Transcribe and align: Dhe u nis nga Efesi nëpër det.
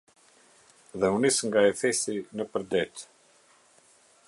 Dhe 1.03 1.07
u 1.15 1.19
nis 1.25 1.37
nga 1.47 1.59
Efesi 1.73 2.15
nëpër 2.37 2.61
det. 2.71 2.93